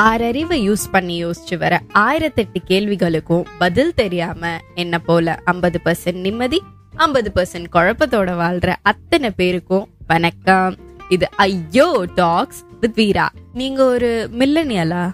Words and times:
ஆறறிவை 0.00 0.58
use 0.68 0.90
பண்ணி 0.90 1.24
யோசிச்சு 1.24 1.58
வர 1.58 1.82
ஆயிரத்தெட்டு 1.98 2.58
கேள்விகளுக்கும் 2.68 3.46
பதில் 3.58 3.94
தெரியாம 3.94 4.58
என்ன 4.74 4.98
போல 4.98 5.38
ஐம்பது 5.44 5.80
பர்சன்ட் 5.84 6.20
நிம்மதி 6.20 6.60
ஐம்பது 6.96 7.30
பர்சன்ட் 7.34 7.68
குழப்பத்தோட 7.72 8.30
வாழ்ற 8.36 8.74
அத்தனை 8.82 9.30
பேருக்கும் 9.30 9.88
வணக்கம். 10.06 10.76
இது 11.08 11.28
ஐயோ 11.36 12.06
டாக்ஸ் 12.14 12.64
வித் 12.80 12.94
வீரா. 12.94 13.26
நீங்க 13.52 13.84
ஒரு 13.84 14.28
மில்லனியலா 14.38 15.04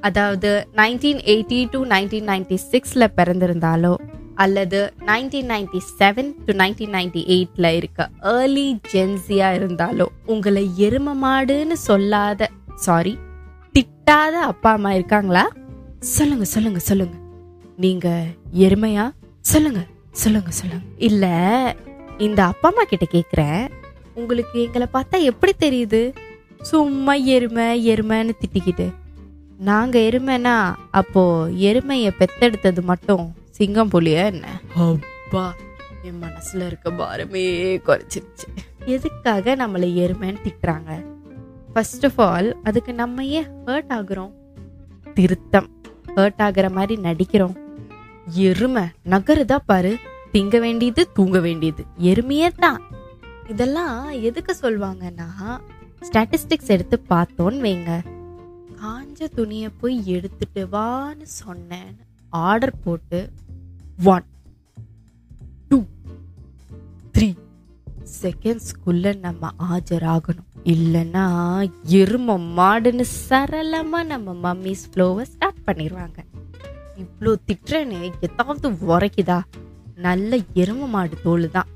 அதாவது 0.00 0.66
nineteen 0.76 1.20
eighty 1.24 1.68
to 1.70 1.84
nineteen 1.84 2.28
ninety 2.28 2.56
சிக்ஸ்ல 2.72 3.08
பிறந்திருந்தாலோ 3.16 3.94
அல்லது 4.34 4.80
nineteen 5.06 5.48
ninety 5.50 5.78
seven 6.00 6.30
to 6.46 6.52
nineteen 6.52 6.94
ninety 6.94 7.22
எயிட்ல 7.28 7.66
இருக்க 7.74 8.10
ஏர்லி 8.32 8.80
ஜென்சியா 8.92 9.48
இருந்தாலோ 9.52 10.06
உங்களை 10.26 10.70
எரும 10.78 11.14
மாடுன்னு 11.22 11.72
சொல்லாத 11.72 12.50
சாரி 12.74 13.14
திட்டாத 14.08 14.36
அப்பா 14.50 14.72
அம்மா 14.72 14.92
இருக்காங்களா? 14.92 15.42
சொல்லுங்க 15.98 16.44
சொல்லுங்க 16.44 16.78
சொல்லுங்க. 16.78 17.16
நீங்க 17.76 18.26
எருமையா? 18.54 19.10
சொல்லுங்க 19.40 19.80
சொல்லுங்க 20.12 20.50
சொல்லுங்க. 20.50 20.84
இல்ல 20.98 21.24
இந்த 22.18 22.44
அப்பா 22.44 22.68
அம்மா 22.68 22.82
கிட்ட 22.82 23.06
கேக்குறேன். 23.12 23.68
உங்களுக்கு 24.14 24.62
எங்களை 24.62 24.86
பார்த்தா 24.94 25.20
எப்படி 25.30 25.52
தெரியுது? 25.60 26.14
சும்மா 26.62 27.14
எருமை 27.14 27.66
எருமைன்னு 27.88 28.34
திட்டிக்கிட்டு. 28.40 28.86
நாங்க 29.58 29.98
எருமைனா 29.98 30.74
அப்போ 30.90 31.46
எருமைய 31.46 32.14
பெத்தெடுத்தது 32.20 32.80
மட்டும் 32.80 33.34
சிங்கம் 33.50 33.90
புலியா 33.90 34.24
என்ன? 34.32 34.46
அப்பா 34.74 35.54
என் 36.02 36.20
மனசுல 36.22 36.66
இருக்க 36.66 36.90
பாரமே 36.90 37.46
குறைச்சிருச்சு. 37.90 38.48
எதுக்காக 38.86 39.56
நம்மளை 39.56 39.90
எருமைன்னு 40.06 40.46
திட்டுறாங்க? 40.48 41.17
ஃபர்ஸ்ட் 41.78 42.06
ஆஃப் 42.06 42.20
ஆல் 42.20 42.56
அதுக்கு 42.62 42.94
நம்ம 42.94 43.24
ஏன் 43.24 43.46
ஹர்ட் 43.64 43.88
ஆகுறோம்? 43.88 44.32
திருத்தம். 45.14 45.68
ஹர்ட் 46.06 46.38
ஆகிற 46.38 46.70
மாதிரி 46.70 47.02
நடிக்கிறோம். 47.02 47.56
எருமை 48.26 48.82
நகருதா 49.04 49.56
பாரு. 49.66 49.96
திங்க 50.32 50.60
வேண்டியது 50.60 51.12
தூங்க 51.12 51.40
வேண்டியது. 51.40 51.84
எருமையே 51.98 52.48
தான். 52.56 52.82
இதெல்லாம் 53.48 54.08
எதுக்கு 54.08 54.56
சொல்லுவாங்கன்னா 54.62 55.60
ஸ்டாட்டிஸ்டிக்ஸ் 56.00 56.66
எடுத்து 56.66 57.02
பார்த்தோன்னு 57.10 57.62
வைங்க. 57.66 58.04
காஞ்ச 58.82 59.28
துணியை 59.28 59.68
போய் 59.68 60.06
எடுத்துட்டு 60.06 60.68
வான்னு 60.72 61.22
சொன்னேன். 61.22 61.96
ஆர்டர் 62.28 62.82
போட்டு 62.84 63.30
ஒன் 64.04 64.24
டூ 65.68 65.84
த்ரீ 67.18 67.36
செகண்ட்ஸ்குள்ள 68.22 69.18
நம்ம 69.18 69.50
ஆஜராகணும். 69.70 70.46
இல்லைன்னா 70.72 71.24
எரும 72.00 72.34
மாடுன்னு 72.56 73.04
சரளமாக 73.28 74.04
நம்ம 74.04 74.34
மம்மிஸ் 74.44 74.84
ஃப்ளோவை 74.90 75.22
ஸ்டார்ட் 75.22 75.60
பண்ணிடுவாங்க 75.66 76.18
இவ்வளோ 77.02 77.32
திட்டுறேன்னு 77.46 77.98
ஏதாவது 78.26 78.68
உரைக்குதா? 78.86 79.38
நல்ல 80.06 80.36
எரும 80.54 80.88
மாடு 80.88 81.16
தோல் 81.22 81.46
தான் 81.50 81.70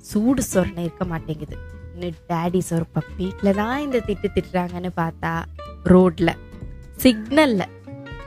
சூடு 0.00 0.42
சொரணை 0.52 0.78
இருக்க 0.78 1.04
மாட்டேங்குது. 1.04 1.56
இன்னும் 1.94 2.20
டேடி 2.28 2.60
சொரப்பா 2.70 3.00
வீட்டில் 3.16 3.54
தான் 3.54 3.78
இந்த 3.78 3.98
திட்டு 4.00 4.28
திட்டுறாங்கன்னு 4.34 4.90
பார்த்தா 4.96 5.32
ரோட்டில் 5.84 6.34
சிக்னலில் 6.96 7.72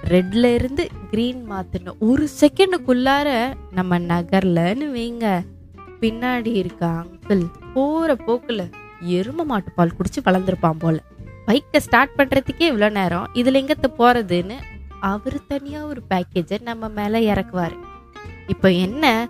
ரெட்ல 0.03 0.53
இருந்து 0.53 0.83
கிரீன் 1.11 1.45
மாத்தணும் 1.51 1.99
ஒரு 1.99 2.27
செகண்டுக்குள்ளார 2.39 3.29
நம்ம 3.71 3.99
நகர்லன்னு 3.99 4.87
வைங்க. 4.97 5.25
பின்னாடி 6.01 6.51
இருக்க 6.55 6.83
அங்கிள் 7.01 7.45
போற 7.73 8.15
போக்குல 8.27 8.61
எரும 9.07 9.43
மாட்டு 9.43 9.71
பால் 9.71 9.95
குடிச்சு 9.97 10.19
வளர்ந்துருப்பான் 10.25 10.79
போல. 10.79 10.97
பைக்கை 11.47 11.77
ஸ்டார்ட் 11.77 12.15
பண்ணுறதுக்கே 12.17 12.65
இவ்வளோ 12.71 12.91
நேரம். 12.91 13.27
இதில் 13.33 13.65
எங்கத்த 13.65 13.87
போகிறதுன்னு 13.97 14.57
அவர் 14.99 15.45
தனியாக 15.47 15.87
ஒரு 15.87 16.01
பேக்கேஜை 16.09 16.61
நம்ம 16.61 16.89
மேலே 16.89 17.33
இறக்குவார். 17.33 17.75
இப்போ 18.47 18.71
என்ன? 18.71 19.29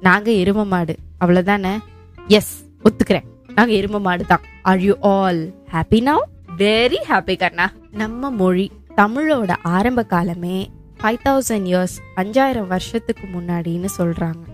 நாங்கள் 0.00 0.34
எரும 0.34 0.66
மாடு. 0.66 0.96
அவ்வளோதானே 1.20 1.78
எஸ் 2.26 2.70
ஒத்துக்கிறேன். 2.82 3.26
நாங்கள் 3.54 3.76
எரும 3.76 4.00
மாடு 4.00 4.24
தான். 4.24 4.40
Are 4.62 4.80
you 4.80 4.96
all 5.00 5.54
happy 5.72 6.00
now 6.00 6.24
very 6.56 6.98
happy 7.08 7.36
கண்ணா 7.36 7.72
நம்ம 7.90 8.30
மொழி 8.30 8.70
தமிழோட 8.96 9.52
ஆரம்ப 9.62 10.02
காலமே 10.02 10.70
ஃபைவ் 11.02 11.18
தௌசண்ட் 11.24 11.66
இயர்ஸ் 11.66 11.96
அஞ்சாயிரம் 12.14 12.66
வருஷத்துக்கு 12.66 13.26
முன்னாடின்னு 13.26 13.88
சொல்கிறாங்க 13.98 14.44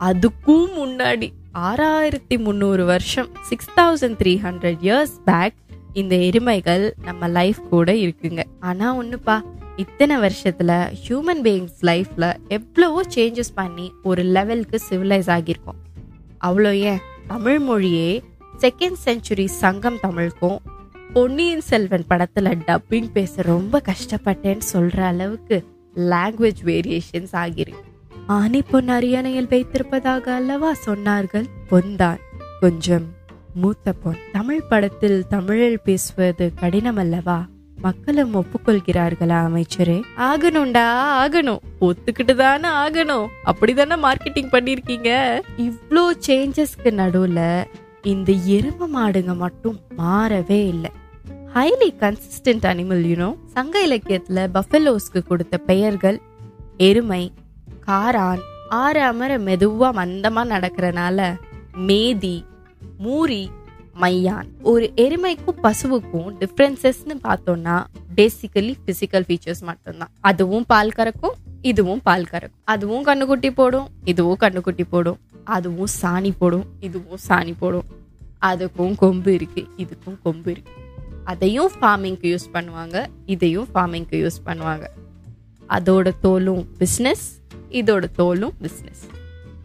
அதுக்கும் 0.00 0.70
முன்னாடி. 0.76 1.32
ஆறாயிரத்தி 1.54 2.38
முந்நூறு 2.38 2.84
வருஷம் 2.84 3.28
six 3.40 3.70
thousand 3.76 4.16
three 4.18 4.32
hundred 4.42 4.76
years 4.82 5.14
back 5.24 5.54
இந்த 5.92 6.16
எருமைகள் 6.16 6.92
நம்ம 7.04 7.28
லைஃப் 7.28 7.60
கூட 7.70 7.92
இருக்குங்க. 7.92 8.44
ஆனா 8.60 9.02
ஒண்ணுப்பா 9.02 9.40
இத்தனை 9.76 10.16
வருஷத்துல 10.16 10.92
ஹியூமன் 11.08 11.42
பீயிங்ஸ் 11.42 11.78
லைஃப்ல 11.82 12.36
எவ்வளவோ 12.48 13.02
சேஞ்சஸ் 13.14 13.54
பண்ணி 13.54 13.92
ஒரு 14.02 14.22
லெவலுக்கு 14.22 14.80
சிவிலைஸ் 14.90 15.30
ஆகியிருக்கோம். 15.36 15.80
அவ்வளோ 16.44 16.72
ஏன்? 16.72 16.98
தமிழ் 17.26 17.58
மொழியே 17.58 18.22
செகண்ட் 18.58 18.98
செஞ்சுரி 19.04 19.44
சங்கம் 19.44 20.00
தமிழுக்கும் 20.00 20.60
பொன்னியின் 21.12 21.60
செல்வன் 21.60 22.04
படத்துல 22.10 22.54
டப்பிங் 22.66 23.10
பேச 23.12 23.42
ரொம்ப 23.42 23.82
கஷ்டப்பட்டேன்னு 23.88 24.60
சொல்ற 24.72 25.00
அளவுக்கு 25.00 25.64
லாங்குவேஜ் 25.96 26.62
வேரியேஷன்ஸ் 26.64 27.32
ஆகிருக்கு 27.32 27.87
ஆனி 28.28 28.62
பொன் 28.62 28.88
அரியணையில் 28.88 29.46
வைத்திருப்பதாக 29.50 30.34
அல்லவா 30.34 30.72
சொன்னார்கள்? 30.86 31.46
பொன்தான். 31.68 32.18
கொஞ்சம் 32.60 33.06
மூத்த 33.54 33.92
பொன். 33.92 34.18
தமிழ் 34.32 34.66
படத்தில் 34.68 35.26
தமிழில் 35.26 35.80
பேசுவது 35.84 36.52
கடினம் 36.54 36.96
அல்லவா? 36.96 37.46
மக்களும் 37.76 38.34
ஒப்புக்கொள்கிறார்களா 38.34 39.38
அமைச்சரே? 39.48 40.00
ஆகணும்டா 40.16 40.84
ஆகணும். 41.22 41.62
ஒத்துக்கிட்டு 41.80 42.34
தானே 42.34 42.68
ஆகணும். 42.68 43.26
அப்படிதானே 43.44 43.98
மார்க்கெட்டிங் 44.02 44.52
பண்ணிருக்கீங்க 44.52 45.40
இவ்ளோ 45.56 46.10
சேஞ்சஸ்க்கு 46.26 46.92
நடுவுல 46.92 47.66
இந்த 48.02 48.32
எரும 48.32 48.88
மாடுங்க 48.94 49.36
மட்டும் 49.36 49.80
மாறவே 49.98 50.60
இல்லை. 50.66 50.90
ஹைலி 51.54 51.90
கன்சிஸ்டன்ட் 52.00 52.66
அனிமல் 52.66 53.04
யூனோ 53.04 53.36
சங்க 53.46 53.86
இலக்கியத்துல 53.86 54.48
பஃபலோஸ்க்கு 54.54 55.22
கொடுத்த 55.26 55.58
பெயர்கள் 55.58 56.20
எருமை 56.76 57.32
காரான் 57.88 58.40
ஆறு 58.68 59.00
அமர 59.02 59.38
மெதுவா 59.38 59.88
மந்தமா 59.98 60.42
நடக்கிறனால 60.52 61.18
மேதி 61.86 62.44
மூரி 63.04 63.48
மையான். 64.00 64.48
ஒரு 64.62 64.92
எருமைக்கும் 64.96 65.60
பசுவுக்கும் 65.62 66.28
டிஃப்ரென்சஸ்ன்னு 66.40 67.14
பார்த்தோம்னா 67.22 67.76
பேசிக்கலி 68.16 68.74
பிசிக்கல் 68.86 69.24
ஃபீச்சர்ஸ் 69.28 69.60
மட்டும்தான். 69.60 70.10
அதுவும் 70.20 70.66
பால் 70.66 70.92
கறக்கும் 70.96 71.36
இதுவும் 71.62 72.02
பால் 72.02 72.28
கறக்கும். 72.30 72.60
அதுவும் 72.64 73.06
கண்ணுக்குட்டி 73.06 73.50
போடும் 73.50 73.88
இதுவும் 74.04 74.36
கண்ணுக்குட்டி 74.40 74.84
போடும். 74.90 75.18
அதுவும் 75.44 75.90
சாணி 76.02 76.34
போடும் 76.38 76.66
இதுவும் 76.80 77.18
சாணி 77.28 77.54
போடும். 77.58 77.88
அதுக்கும் 78.42 78.94
கொம்பு 78.94 79.34
இருக்கு 79.34 79.66
இதுக்கும் 79.76 80.18
கொம்பு 80.22 80.50
இருக்கு. 80.50 80.72
அதையும் 81.24 81.70
ஃபார்மிங்க்கு 81.80 82.36
யூஸ் 82.36 82.48
பண்ணுவாங்க 82.52 83.06
இதையும் 83.26 83.68
ஃபார்மிங்க்கு 83.74 84.20
யூஸ் 84.24 84.40
பண்ணுவாங்க. 84.46 84.86
அதோட 85.68 86.10
தோலும் 86.22 86.64
பிஸ்னஸ் 86.78 87.26
இதோட 87.70 88.04
தோலும் 88.16 88.54
பிஸ்னஸ் 88.62 89.04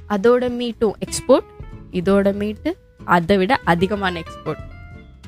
அதோட 0.09 0.49
மீட்டும் 0.55 0.93
எக்ஸ்போர்ட் 0.99 1.49
இதோட 1.91 2.35
மீட்டு 2.35 2.77
அதை 3.05 3.37
விட 3.37 3.59
அதிகமான 3.65 4.19
எக்ஸ்போர்ட் 4.19 4.63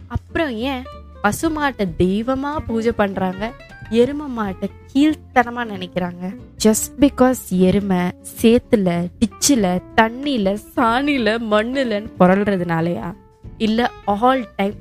அப்புறம் 0.07 0.49
ஏன் 0.49 0.83
பசுமாட்டை 1.23 1.95
தெய்வமாக 1.97 2.59
பூஜை 2.59 2.91
பண்ணுறாங்க 2.97 3.51
எருமை 3.89 4.25
மாட்டை 4.37 4.69
கீழ்த்தனமாக 4.93 5.77
நினைக்கிறாங்க? 5.77 6.33
ஜஸ்ட் 6.63 6.91
பிகாஸ் 6.99 7.49
எருமை 7.49 8.11
சேத்துல 8.41 9.07
டிச்சில் 9.19 9.81
தண்ணியில் 9.95 10.59
சாணியில் 10.75 11.39
மண்ணுலன்னு 11.51 12.09
புரள்றதுனாலயா 12.19 13.13
இல்லை 13.57 13.85
all 14.05 14.47
time 14.55 14.73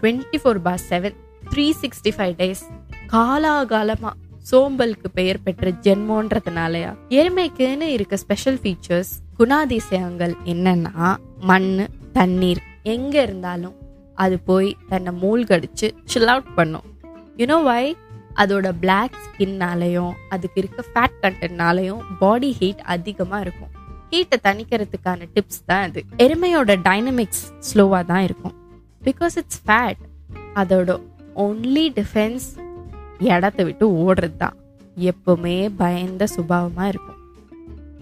twenty 0.00 0.38
four 0.42 0.58
by 0.58 0.80
seven 0.88 1.14
three 1.50 1.72
sixty 1.80 2.12
five 2.16 2.34
days 2.36 2.62
காலாகாலமாக 3.06 4.14
சோம்பலுக்கு 4.50 5.08
பெயர் 5.18 5.42
பெற்ற 5.44 5.70
ஜென்மோன்றதுனாலயா? 5.86 6.92
எருமைக்குன்னு 7.18 7.88
இருக்க 7.96 8.16
ஸ்பெஷல் 8.16 8.58
ஃபீச்சர்ஸ் 8.62 9.12
குணாதிசயங்கள் 9.38 10.34
என்னன்னா 10.52 11.10
மண் 11.50 11.70
தண்ணீர் 12.12 12.62
எங்க 12.94 13.14
இருந்தாலும் 13.22 13.76
அது 14.14 14.36
போய் 14.48 14.70
தன்னை 14.88 15.12
மூழ்கடிச்சு 15.22 15.88
சில் 16.04 16.30
அவுட் 16.32 16.50
பண்ணும். 16.54 16.88
யூனோ 17.40 17.58
வை 17.68 17.84
அதோட 18.42 18.66
பிளாக் 18.82 19.16
ஸ்கின்னாலையும் 19.24 20.12
அதுக்கு 20.34 20.58
இருக்க 20.62 20.82
ஃபேட் 20.92 21.16
கண்டென்ட்னாலையும் 21.22 22.02
பாடி 22.18 22.50
ஹீட் 22.60 22.82
அதிகமாக 22.94 23.44
இருக்கும். 23.44 23.72
ஹீட்டை 24.12 24.38
தணிக்கிறதுக்கான 24.46 25.28
டிப்ஸ் 25.34 25.62
தான் 25.66 25.84
அது 25.88 26.00
எருமையோட 26.24 26.72
டைனமிக்ஸ் 26.88 27.44
ஸ்லோவாக 27.68 28.04
தான் 28.12 28.24
இருக்கும். 28.28 28.54
பிகாஸ் 29.04 29.36
இட்ஸ் 29.42 29.62
ஃபேட் 29.66 30.02
அதோட 30.62 30.98
ஒன்லி 31.46 31.86
டிஃபென்ஸ் 32.00 32.46
இடத்த 33.24 33.64
விட்டு 33.64 33.86
ஓடுறது 33.92 34.36
தான் 34.36 34.56
எப்பவுமே 34.96 35.70
பயந்த 35.76 36.26
சுபாவமாக 36.36 36.88
இருக்கும். 36.88 37.20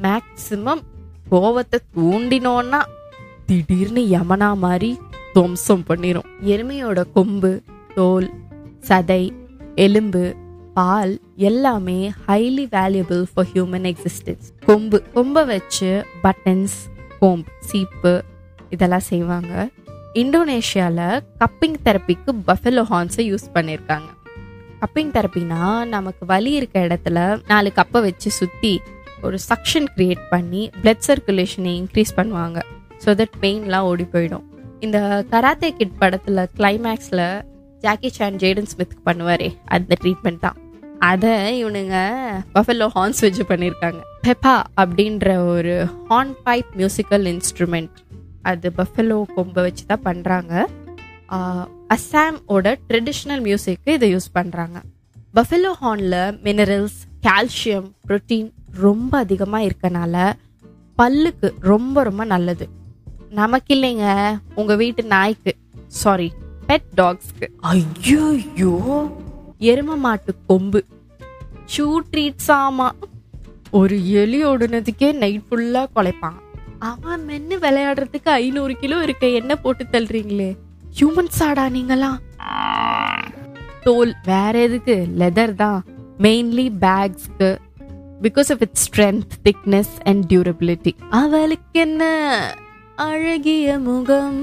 மேக்சிமம் 0.02 0.82
கோவத்தை 1.30 1.78
தூண்டினோன்னா 1.96 2.80
திடீர்னு 3.46 4.00
யமனா 4.00 4.56
மாதிரி 4.56 4.98
துவம்சம் 5.34 5.84
பண்ணிடும் 5.86 6.28
எருமையோட 6.44 7.04
கொம்பு 7.12 7.62
தோல் 7.94 8.30
சதை 8.88 9.32
எலும்பு 9.74 10.34
பால் 10.74 11.20
எல்லாமே 11.36 12.10
highly 12.26 12.68
valuable 12.70 13.24
for 13.34 13.46
human 13.54 13.94
existence 13.94 14.46
கொம்பு 14.66 15.02
கொம்பை 15.14 15.44
வச்சு 15.44 16.04
பட்டன்ஸ் 16.22 16.76
கோம்பு 17.20 17.50
சீப்பு 17.58 18.22
இதெல்லாம் 18.70 19.00
செய்வாங்க. 19.00 19.68
இந்தோனேஷியாவில் 20.14 21.22
கப்பிங் 21.38 21.76
தெரப்பிக்கு 21.84 22.32
பஃபலோ 22.46 22.82
ஹார்ன்ஸை 22.90 23.24
யூஸ் 23.32 23.46
பண்ணியிருக்காங்க 23.54 24.08
கப்பிங் 24.82 25.12
தெரப்பினா 25.16 25.62
நமக்கு 25.94 26.24
வலி 26.30 26.52
இருக்க 26.58 26.76
இடத்துல 26.86 27.18
நாலு 27.50 27.70
கப்பை 27.78 28.00
வச்சு 28.06 28.30
சுற்றி 28.38 28.72
ஒரு 29.26 29.38
சக்ஷன் 29.50 29.88
க்ரியேட் 29.94 30.22
பண்ணி 30.30 30.62
பிளட் 30.82 31.04
சர்க்குலேஷனை 31.08 31.72
இன்க்ரீஸ் 31.80 32.12
பண்ணுவாங்க. 32.18 32.58
ஸோ 33.02 33.08
தட் 33.20 33.36
பெயின்லாம் 33.42 33.86
ஓடி 33.90 34.06
போயிடும். 34.14 34.44
இந்த 34.86 34.98
கராத்தே 35.32 35.70
கிட் 35.78 35.98
படத்தில் 36.02 36.42
கிளைமேக்ஸில் 36.58 37.24
ஜாக்கி 37.84 38.10
சான் 38.16 38.40
ஜேடன் 38.42 38.70
ஸ்மித்க்கு 38.72 39.02
பண்ணுவாரே 39.08 39.48
அந்த 39.76 39.92
ட்ரீட்மெண்ட் 40.02 40.42
தான். 40.46 40.58
அதை 41.10 41.34
இவனுங்க 41.60 41.98
பஃபெலோ 42.56 42.86
ஹார்ன்ஸ் 42.96 43.22
வச்சு 43.26 43.44
பண்ணியிருக்காங்க 43.50 44.00
பெப்பா 44.26 44.56
அப்படின்ற 44.82 45.28
ஒரு 45.52 45.74
ஹார்ன் 46.08 46.34
பைப் 46.46 46.70
மியூசிக்கல் 46.80 47.26
இன்ஸ்ட்ருமெண்ட் 47.34 47.94
அது 48.50 48.68
பஃபெலோ 48.80 49.16
கொம்பை 49.36 49.62
வச்சு 49.66 49.84
தான் 49.92 50.04
பண்ணுறாங்க 50.04 50.52
அசாமோட 51.94 52.72
ட்ரெடிஷ்னல் 52.88 53.42
மியூசிக்கு 53.46 53.90
இதை 53.98 54.08
யூஸ் 54.14 54.34
பண்ணுறாங்க 54.38 54.78
பஃபெலோ 55.34 55.72
ஹார்னில் 55.80 56.20
மினரல்ஸ் 56.46 56.98
கால்சியம் 57.26 57.88
புரோட்டீன் 58.08 58.50
ரொம்ப 58.86 59.18
அதிகமாக 59.18 59.68
இருக்கனால 59.68 60.32
பல்லுக்கு 60.98 61.48
ரொம்ப 61.60 62.02
ரொம்ப 62.02 62.24
நல்லது. 62.24 62.68
நமக்கு 63.30 63.70
இல்லைங்க 63.74 64.06
உங்க 64.54 64.76
வீட்டு 64.76 65.02
நாய்க்கு 65.02 65.52
சாரி 65.86 66.32
பெட் 66.68 66.88
டாக்ஸ்க்கு 66.96 67.46
ஐயோ 67.58 68.74
எரும 69.70 69.96
மாட்டு 69.96 70.32
கொம்பு. 70.46 70.84
ஷூ 71.76 71.86
ட்ரீட்ஸ் 72.12 72.50
ஆமா. 72.64 72.88
ஒரு 73.70 73.96
எலி 74.12 74.44
ஓடுனதுக்கே 74.44 75.08
நைட் 75.22 75.46
ஃபுல்லா 75.50 75.82
குலைப்பான். 75.94 76.38
அவன் 76.78 77.22
மென்னு 77.28 77.56
விளையாடுறதுக்கு 77.64 78.30
ஐநூறு 78.42 78.76
கிலோ 78.76 79.02
இருக்க 79.02 79.26
என்ன 79.40 79.56
போட்டு 79.56 79.84
தள்ளுறீங்களே. 79.92 80.50
ஹியூமன்ஸ் 80.98 81.38
சாடா 81.40 81.68
நீங்களா? 81.68 82.18
தோல் 83.82 84.14
வேற 84.24 84.58
எதுக்கு? 84.58 85.06
லெதர் 85.18 85.54
தான். 85.54 85.84
Mainly 86.18 86.66
பேக்ஸ்க்கு 86.80 87.58
because 88.22 88.50
of 88.50 88.60
its 88.60 88.88
strength 88.88 89.36
thickness 89.44 89.92
and 90.04 90.32
durability 90.32 90.92
அவளுக்கு 91.10 91.80
என்ன 91.80 92.02
அழகிய 92.96 93.78
முகம்? 93.78 94.42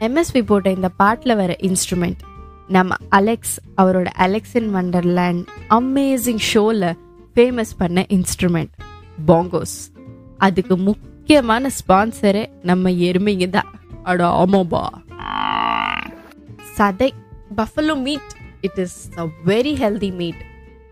எம்எஸ்வி 0.00 0.42
போட்ட 0.46 0.70
இந்த 0.70 0.88
பாட்டில் 0.88 1.36
வர 1.36 1.56
இன்ஸ்ட்ருமெண்ட் 1.60 2.22
நம்ம 2.68 2.94
அலெக்ஸ் 3.08 3.60
அவரோட 3.76 4.04
அலெக்ஸ் 4.04 4.54
இன் 4.54 4.74
வண்டர்லேண்ட் 4.74 5.44
அமேசிங் 5.70 6.38
ஷோவில் 6.38 6.94
ஃபேமஸ் 7.34 7.72
பண்ண 7.78 8.04
இன்ஸ்ட்ருமெண்ட் 8.08 8.72
பாங்கோஸ் 9.26 9.76
அதுக்கு 10.38 10.76
முக்கியமான 10.76 11.70
ஸ்பான்சரே 11.78 12.46
நம்ம 12.62 12.90
எருமைங்க 12.90 13.50
தான். 13.50 13.75
அட 14.06 14.24
ஆமாபா 14.42 14.82
சதை 16.76 17.08
buffalo 17.56 18.02
meat 18.02 18.32
it 18.60 18.78
is 18.78 19.10
a 19.18 19.24
very 19.46 19.74
healthy 19.80 20.12
meat 20.12 20.42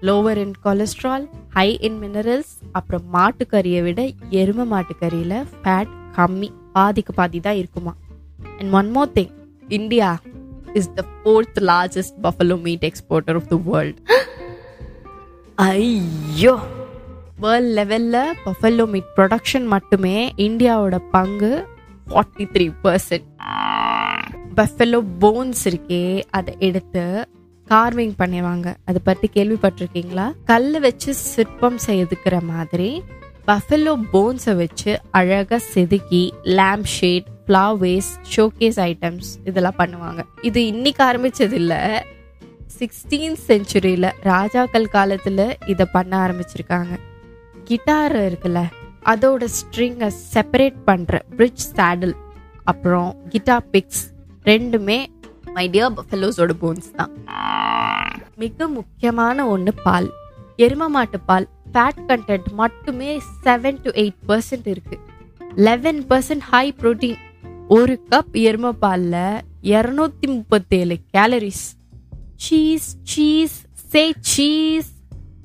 lower 0.02 0.38
in 0.38 0.54
cholesterol 0.64 1.24
high 1.48 1.78
in 1.80 1.98
minerals 2.02 2.52
அப்புறம் 2.72 3.04
மாட்டுக்கறியை 3.14 3.82
விட 3.82 4.00
எருமை 4.30 4.66
மாட்டுக்கறியில் 4.70 5.36
ஃபேட் 5.62 5.92
கம்மி 6.16 6.48
பாதிக்கு 6.72 7.12
பாதி 7.12 7.40
தான் 7.40 7.56
இருக்குமா. 7.56 7.92
And 8.58 8.72
one 8.72 8.90
more 8.90 9.12
thing 9.12 9.32
India 9.68 10.08
is 10.74 10.90
the 10.94 11.04
fourth 11.14 11.60
largest 11.64 12.16
buffalo 12.22 12.60
meat 12.60 12.84
exporter 12.84 13.36
of 13.36 13.48
the 13.48 13.56
world 13.64 14.00
ஐயோ. 15.58 16.54
வேர்ல்ட் 17.38 17.72
லெவலில் 17.78 18.34
பஃபலோ 18.44 18.86
மீட் 18.86 19.10
ப்ரொடக்ஷன் 19.16 19.66
மட்டுமே 19.66 20.16
இந்தியாவோட 20.38 20.98
பங்கு 21.10 21.52
forty 22.10 22.44
three 22.54 22.66
percent 22.82 23.28
buffalo 24.58 24.98
bones 25.20 25.62
இருக்கே 25.64 26.22
அதை 26.30 26.54
எடுத்து 26.58 27.28
கார்விங் 27.66 28.14
பண்ணுவாங்க. 28.18 28.74
அதை 28.84 29.00
பற்றி 29.04 29.30
கேள்விப்பட்டிருக்கீங்களா? 29.34 30.32
கல் 30.44 30.80
வச்சு 30.80 31.14
சிற்பம் 31.14 31.78
செய்துக்கிற 31.86 32.42
மாதிரி 32.42 33.02
பஃபலோ 33.46 33.94
போன்ஸை 34.12 34.56
வச்சு 34.56 35.00
அழகாக 35.10 35.58
செதுக்கி 35.58 36.34
lamp 36.44 36.90
shade 36.96 37.26
flower vase 37.46 38.10
showcase 38.34 38.78
items 38.90 39.30
இதெல்லாம் 39.44 39.78
பண்ணுவாங்க. 39.78 40.20
இது 40.42 40.66
இன்னைக்கு 40.66 41.02
ஆரம்பிச்சது 41.04 41.52
இல்லை 41.52 41.80
சிக்ஸ்டீன் 42.78 43.36
செஞ்சுரியில் 43.48 44.08
ராஜாக்கள் 44.22 44.88
காலத்தில் 44.88 45.56
இதை 45.66 45.86
பண்ண 45.92 46.12
ஆரம்பிச்சிருக்காங்க. 46.26 46.94
கிட்டார் 47.64 48.16
இருக்குல்ல 48.16 48.62
அதோட 49.04 49.44
ஸ்ட்ரிங்கை 49.56 50.08
செப்பரேட் 50.34 50.78
பண்ணுற 50.86 51.20
பிரிட்ஜ் 51.36 51.64
சேடில் 51.76 52.14
அப்புறம் 52.64 53.16
கிட்டார் 53.28 53.66
பிக்ஸ் 53.72 54.04
ரெண்டுமே 54.44 54.98
மை 55.52 55.64
டியர் 55.70 56.06
ஃபெல்லோஸோட 56.10 56.52
போன்ஸ் 56.60 56.90
தான். 56.96 57.12
மிக 58.36 58.68
முக்கியமான 58.68 59.46
ஒன்று 59.46 59.72
பால். 59.82 60.08
எரும 60.58 60.88
மாட்டு 60.88 61.18
பால் 61.20 61.46
ஃபேட் 61.72 62.00
கண்டென்ட் 62.08 62.48
மட்டுமே 62.52 63.10
செவன் 63.44 63.78
டு 63.82 63.90
எயிட் 63.94 64.20
பர்சன்ட் 64.26 64.68
இருக்குது 64.74 65.02
லெவன் 65.56 66.00
பர்சன்ட் 66.08 66.44
ஹை 66.52 66.64
ப்ரோட்டீன் 66.82 67.20
ஒரு 67.68 67.94
கப் 68.10 68.34
எரும 68.48 68.72
பாலில் 68.78 69.42
இரநூத்தி 69.62 70.26
முப்பத்தேழு 70.26 70.96
calories 71.10 71.64
cheese 72.36 72.88
cheese 73.04 73.56
say 73.92 74.04
cheese 74.32 74.90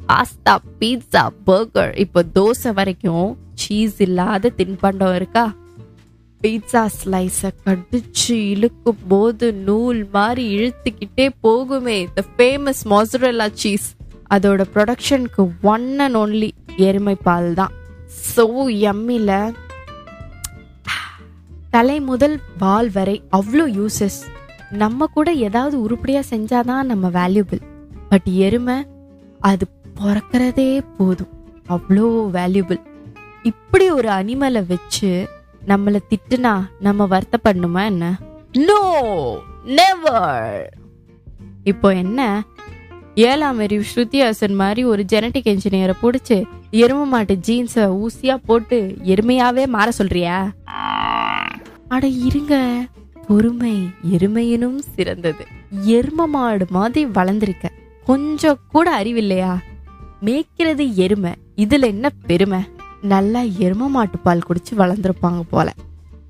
pasta 0.06 0.56
pizza 0.80 1.24
burger 1.46 1.94
இப்போ 1.96 2.24
தோசை 2.34 2.74
வரைக்கும் 2.74 3.30
சீஸ் 3.62 3.98
இல்லாத 4.06 4.52
தின்பண்டம் 4.60 5.16
இருக்கா? 5.20 5.46
பீட்சா 6.42 6.84
ஸ்லைஸை 6.98 7.50
கடிச்சு 7.64 8.36
இழுக்கும் 8.52 9.02
போது 9.12 9.48
நூல் 9.68 10.02
மாதிரி 10.16 10.44
இழுத்துக்கிட்டே 10.58 11.26
போகுமே. 11.46 11.98
த 12.18 12.24
ஃபேமஸ் 12.36 12.82
மொசரல்லா 12.94 13.48
சீஸ் 13.62 13.88
அதோட 14.36 14.62
ப்ரொடக்ஷனுக்கு 14.74 15.44
ஒன் 15.74 15.88
அண்ட் 16.06 16.18
ஒன்லி 16.22 16.50
எருமை 16.88 17.16
பால் 17.28 17.50
தான். 17.60 17.74
ஸோ 18.34 18.46
எம்மில 18.92 19.32
தலை 21.76 21.98
முதல் 22.10 22.38
பால் 22.62 22.90
வரை 22.96 23.16
அவ்வளோ 23.38 23.66
யூசஸ் 23.80 24.20
நம்ம 24.82 25.08
கூட 25.16 25.30
ஏதாவது 25.48 25.75
உருப்படியாக 25.86 26.30
செஞ்சாதான் 26.34 26.89
நம்ம 26.92 27.10
வேல்யூபிள் 27.18 27.62
பட் 28.12 28.28
எருமை 28.46 28.78
அது 29.50 29.66
பிறக்கிறதே 30.00 30.72
போதும். 30.98 31.34
அவ்வளோ 31.75 32.06
வேல்யூபிள் 32.38 32.80
இப்படி 33.43 33.89
ஒரு 33.89 34.10
அனிமலை 34.10 34.65
வச்சு 34.67 35.29
நம்மளை 35.67 36.00
திட்டுனா 36.10 36.62
நம்ம 36.79 37.08
வருத்தப்படணுமா 37.08 37.86
என்ன? 37.86 38.17
நோ 38.51 38.81
நெவர் 39.65 40.77
இப்போ 41.63 41.93
என்ன? 41.93 42.43
ஏழாம் 43.15 43.60
அறிவு 43.60 43.84
ஸ்ருதி 43.96 44.19
ஹாசன் 44.19 44.53
மாதிரி 44.53 44.84
ஒரு 44.84 45.05
ஜெனட்டிக் 45.12 45.46
இன்ஜினியரை 45.46 45.93
பிடிச்சி 46.01 46.43
எரும 46.72 47.05
மாட்டு 47.05 47.38
ஜீன்ஸை 47.48 48.05
ஊசியா 48.05 48.36
போட்டு 48.36 48.98
எருமையாவே 49.03 49.67
மாற 49.67 49.91
சொல்றியா? 49.91 50.51
அட 51.88 52.08
இருங்க. 52.08 52.86
பொறுமை 53.27 53.88
எருமையினும் 54.12 54.79
சிறந்தது. 54.96 55.46
எரும 55.88 56.25
மாடு 56.27 56.65
மாதிரி 56.69 57.05
வளர்ந்திருக்க. 57.05 57.72
கொஞ்சம் 58.05 58.60
கூட 58.72 59.03
அறிவில்லையா? 59.03 59.58
மேய்க்கிறது 60.25 60.93
எருமை. 60.93 61.31
இதுல 61.55 61.86
என்ன 61.86 62.10
பெருமை? 62.27 62.60
நல்லா 63.01 63.41
எரும 63.41 63.88
மாட்டு 63.88 64.18
பால் 64.18 64.44
குடிச்சு 64.48 64.77
வளர்ந்துருப்பாங்க 64.77 65.41
போல. 65.50 65.74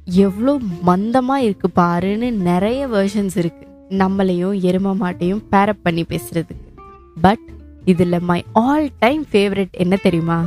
எவ்வளோ 0.06 0.60
மந்தமாக 0.86 1.42
இருக்கு 1.42 1.70
பாருன்னு 1.76 2.32
நிறைய 2.32 2.88
வெர்ஷன்ஸ் 2.88 3.38
இருக்கு. 3.38 3.68
நம்மளையும் 3.90 4.56
எரும 4.60 4.96
மாட்டையும் 4.96 5.44
பேரப் 5.52 5.84
பண்ணி 5.84 6.02
பேசுறதுக்கு. 6.02 6.66
பட் 7.22 7.40
இதில் 7.86 8.20
மை 8.20 8.44
ஆல் 8.54 8.90
டைம் 9.00 9.26
ஃபேவரட் 9.32 9.72
என்ன 9.72 9.96
தெரியுமா? 9.96 10.46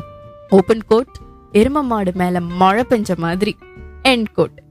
ஓப்பன் 0.49 0.85
கோட் 0.87 1.17
எரும 1.53 1.83
மாடு 1.83 2.13
மேலே 2.15 2.41
மழை 2.41 2.85
பெஞ்ச 2.89 3.17
மாதிரி. 3.17 3.57
எண்ட் 4.03 4.27
கோட் 4.33 4.63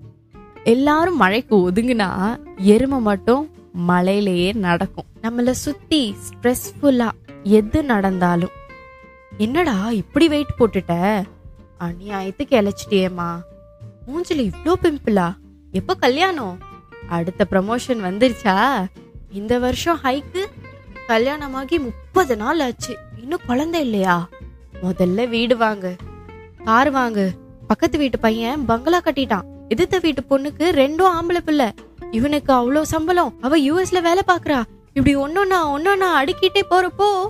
எல்லாரும் 0.64 1.18
மழைக்கு 1.18 1.72
ஒதுங்கினா 1.72 2.40
எருமை 2.58 3.00
மட்டும் 3.00 3.50
மழையிலேயே 3.88 4.54
நடக்கும். 4.54 5.06
நம்மளை 5.22 5.52
சுற்றி 5.52 6.16
ஸ்ட்ரெஸ்ஃபுல்லாக 6.28 7.12
எது 7.44 7.84
நடந்தாலும். 7.84 8.50
என்னடா 9.38 9.92
இப்படி 9.92 10.28
வெயிட் 10.28 10.58
போட்டுட்ட? 10.58 11.24
அநியாயத்துக்கு 11.82 12.50
இழைச்சிட்டியேம்மா 12.50 13.30
மூஞ்சில் 14.08 14.50
இவ்வளோ 14.50 14.74
பிம்பிளா? 14.84 15.36
எப்போ 15.72 15.94
கல்யாணம்? 15.94 16.58
அடுத்த 17.08 17.48
ப்ரமோஷன் 17.52 18.04
வந்துருச்சா? 18.08 18.86
இந்த 19.32 19.60
வருஷம் 19.60 20.00
ஹைக்கு 20.04 20.44
கல்யாணமாகி 21.08 21.80
முப்பது 21.80 22.38
நாள் 22.38 22.60
ஆச்சு. 22.60 22.98
இன்னும் 23.22 23.40
குழந்தை 23.46 23.82
இல்லையா? 23.82 24.30
முதல்ல 24.84 25.30
வீடு 25.30 25.58
வாங்கு. 25.58 25.96
கார் 26.64 26.94
வாங்கு. 26.94 27.30
பக்கத்து 27.68 27.98
வீட்டு 27.98 28.20
பையன் 28.20 28.66
பங்களா 28.66 29.00
கட்டிட்டான். 29.00 29.48
எதிர்த்த 29.68 30.00
வீட்டு 30.00 30.24
பொண்ணுக்கு 30.30 30.76
ரெண்டும் 30.76 31.10
ஆம்பளை 31.20 31.38
பிள்ளை. 31.38 31.74
இவனுக்கு 32.12 32.54
அவ்வளோ 32.54 32.82
சம்பளம். 32.82 33.34
அவ 33.42 33.58
யூஎஸ்ல 33.58 34.02
வேலை 34.02 34.24
பாக்குறா. 34.28 34.64
இப்படி 34.94 35.18
ஒன்னொன்னா 35.18 35.60
ஒன்னொன்னா 35.74 36.10
அடுக்கிட்டே 36.24 36.62
போறப்போ 36.70 37.28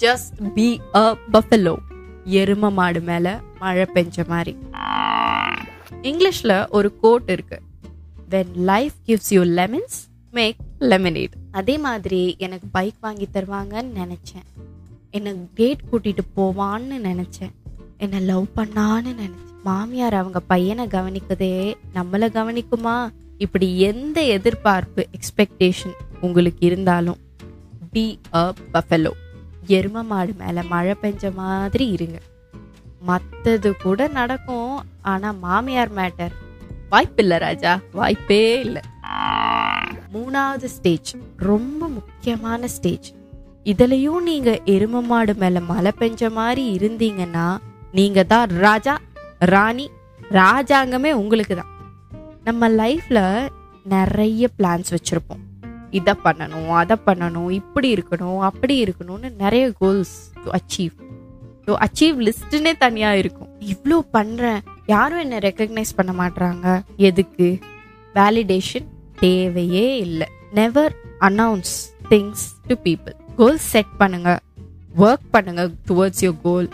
ஜஸ்ட் 0.00 0.52
பி 0.54 0.80
அ 0.94 1.16
பஃபலோ 1.32 1.76
எரும 2.24 2.72
மாடு 2.72 3.00
மேல 3.00 3.40
மழை 3.64 3.86
பெஞ்ச 3.94 4.26
மாதிரி. 4.28 4.52
இங்கிலீஷ்ல 6.02 6.52
ஒரு 6.70 6.88
கோட் 7.00 7.30
இருக்கு. 7.30 7.58
When 8.30 8.54
life 8.54 8.96
gives 9.06 9.30
you 9.30 9.42
lemons 9.42 9.96
make 10.30 10.56
lemonade 10.80 11.34
அதே 11.50 11.78
மாதிரி 11.78 12.34
எனக்கு 12.38 12.66
பைக் 12.72 13.00
வாங்கி 13.00 13.26
தருவாங்கன்னு 13.32 13.92
நினைச்சேன். 14.02 14.46
என்னை 15.10 15.32
டேட் 15.54 15.82
கூட்டிட்டு 15.92 16.24
போவான்னு 16.36 16.96
நினைச்சேன். 17.08 17.52
என்னை 17.98 18.20
லவ் 18.20 18.46
பண்ணான்னு 18.56 19.10
நினைச்சேன். 19.20 19.52
மாமியார் 19.64 20.14
அவங்க 20.14 20.40
பையனை 20.40 20.86
கவனிக்கதே 20.86 21.74
நம்மளை 21.94 22.26
கவனிக்குமா? 22.28 22.96
இப்படி 23.38 23.68
எந்த 23.80 24.18
எதிர்பார்ப்பு 24.36 25.06
எக்ஸ்பெக்டேஷன் 25.16 25.96
உங்களுக்கு 26.20 26.66
இருந்தாலும் 26.66 27.20
பி 27.92 28.04
அ 28.34 28.52
பஃபலோ 28.74 29.12
எரும 29.66 30.04
மாடு 30.04 30.32
மேலே 30.38 30.62
மழை 30.62 30.94
பெஞ்ச 31.02 31.34
மாதிரி 31.34 31.86
இருங்க. 31.88 32.18
மத்தது 33.06 33.72
கூட 33.82 34.08
நடக்கும். 34.08 34.84
ஆனா 35.02 35.30
மாமியார் 35.30 35.94
மேட்டர். 35.94 36.34
வாய்ப்பில்லை 36.90 37.38
ராஜா. 37.38 37.80
வாய்ப்பே 37.92 38.60
இல்லை. 38.60 38.82
மூணாவது 40.12 40.64
ஸ்டேஜ் 40.64 41.14
ரொம்ப 41.36 41.88
முக்கியமான 41.88 42.68
ஸ்டேஜ் 42.68 43.12
இதுலயும் 43.64 44.22
நீங்க 44.22 44.60
எரும 44.64 45.02
மாடு 45.02 45.34
மேல 45.34 45.60
மழை 45.60 45.92
பெஞ்ச 45.98 46.30
மாதிரி 46.30 46.76
இருந்தீங்கன்னா 46.76 47.58
நீங்க 47.92 48.22
தான் 48.22 48.48
ராஜா 48.48 48.98
ராணி 49.38 49.90
ராஜாங்கமே 50.30 51.12
உங்களுக்கு 51.12 51.56
தான். 51.56 51.72
நம்ம 52.44 52.68
லைஃப்ல 52.68 53.48
நிறைய 53.84 54.48
பிளான்ஸ் 54.58 54.90
வச்சிருப்போம். 54.90 55.42
இதை 55.90 56.14
பண்ணணும் 56.24 56.68
அதை 56.68 56.96
பண்ணணும் 57.06 57.50
இப்படி 57.50 57.94
இருக்கணும் 57.94 58.38
அப்படி 58.38 58.84
இருக்கணும்னு 58.84 59.34
நிறைய 59.38 59.72
கோல்ஸ் 59.72 60.32
அச்சீவ் 60.50 61.03
அச்சீவ் 61.72 62.28
லிஸ்ட்னே 62.28 62.72
தனியா 62.78 63.14
இருக்கும். 63.14 63.48
இவ்வளோ 63.60 63.98
பண்றேன். 64.10 64.62
யாரும் 64.86 65.18
என்ன 65.18 65.38
ரெக்கக்னைஸ் 65.38 65.96
பண்ண 65.96 66.24
மாட்றாங்க. 66.24 66.82
எதுக்கு? 66.96 67.58
வேலிடேஷன் 68.14 68.86
தேவையே 69.18 69.96
இல்லை. 69.96 70.26
Never 70.50 70.94
announce 71.20 71.74
things 72.08 72.44
to 72.66 72.74
people 72.84 73.14
goal 73.36 73.58
set 73.58 73.96
பண்ணுங்க. 73.98 74.40
ஒர்க் 74.98 75.26
பண்ணுங்க 75.30 75.70
towards 75.88 76.20
your 76.20 76.40
goal 76.42 76.68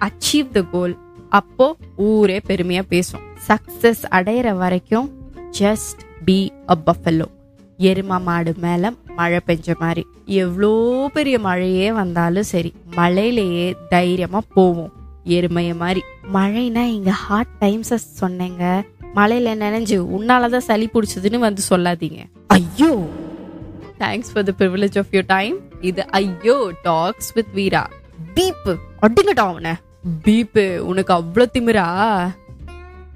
achieve 0.00 0.50
the 0.50 0.62
goal 0.62 0.98
அப்போ 1.28 1.76
ஊரே 1.96 2.40
பெருமையா 2.46 2.82
பேசும். 2.82 3.20
சக்சஸ் 3.48 4.02
அடையிற 4.10 4.56
வரைக்கும் 4.56 5.12
ஜஸ்ட் 5.58 6.00
பி 6.24 6.52
அ 6.68 6.78
பஃபலோ 6.86 7.26
எரும 7.78 8.20
மாடு 8.20 8.54
மேல 8.56 8.92
மழை 9.16 9.40
பெஞ்ச 9.46 9.74
மாதிரி. 9.78 10.06
எவ்வளோ 10.24 11.10
பெரிய 11.12 11.38
மழையே 11.38 11.92
வந்தாலும் 11.92 12.42
சரி 12.42 12.72
மழையிலேயே 12.96 13.74
தைரியமா 13.88 14.40
போவோம். 14.54 14.92
எருமைய 15.24 15.76
மாதிரி. 15.76 16.02
மழைனா 16.34 16.82
இங்க 16.84 17.10
ஹார்ட் 17.10 17.58
டைம்ஸ் 17.58 18.24
சொன்னேங்க. 18.24 18.82
மழையில 19.14 19.54
நினைஞ்சு 19.54 19.96
உன்னாலதான் 20.18 20.56
சளி 20.58 20.88
பிடிச்சதுன்னு 20.94 21.38
வந்து 21.38 21.62
சொல்லாதீங்க. 21.70 22.24
ஐயோ! 22.46 23.08
Thanks 23.98 24.30
for 24.34 24.44
the 24.44 24.52
privilege 24.58 24.98
of 24.98 25.06
your 25.10 25.24
time 25.26 25.56
இது 25.80 26.06
ஐயோ 26.06 26.72
டாக்ஸ் 26.82 27.32
வித் 27.32 27.46
வீரா. 27.54 27.90
பீப்பு. 28.34 28.76
அடிங்கடா 29.02 29.46
அவனை. 29.46 29.72
பீப்பு 30.24 30.78
உனக்கு 30.78 31.14
அவ்வளோ 31.14 31.46
திமிரா? 31.52 31.86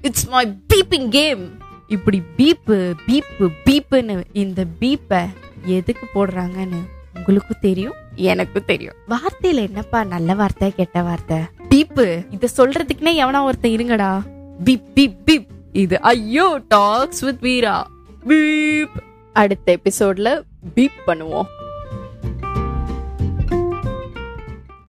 இட்ஸ் 0.01 0.27
மை 0.27 0.57
பீப்பிங் 0.73 1.09
கேம் 1.09 1.62
இப்படி 1.87 2.21
பீப்பு 2.37 2.93
பீப்பு 3.07 3.47
பீப்புன்னு 3.65 4.23
இந்த 4.31 4.65
பீப்பை 4.79 5.27
எதுக்கு 5.65 6.07
போடுறாங்கன்னு 6.15 6.77
உங்களுக்கும் 7.13 7.57
தெரியும் 7.61 7.93
எனக்கும் 8.15 8.65
தெரியும். 8.65 8.93
வார்த்தையில 9.09 9.55
என்னப்பா 9.55 10.03
நல்ல 10.03 10.33
வார்த்தை 10.33 10.73
கெட்ட 10.75 11.01
வார்த்தை? 11.01 11.37
பீப்பு 11.69 12.25
இத 12.29 12.47
சொல்றதுக்குன்னே 12.57 13.23
எவனா 13.25 13.43
ஒருத்தன் 13.43 13.71
இருங்கடா. 13.71 14.21
Beep 14.63 14.83
beep 14.95 15.17
beep. 15.25 15.47
இது 15.71 16.01
ஐயோ 16.01 16.61
டாக்ஸ் 16.67 17.19
வித் 17.19 17.41
வீரா. 17.41 17.87
பீப். 18.27 19.01
அடுத்த 19.33 19.77
எபிசோட்ல 19.83 20.41
பீப் 20.75 20.99
பண்ணுவோம். 21.07 21.45